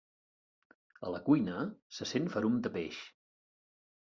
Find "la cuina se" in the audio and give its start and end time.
1.15-2.07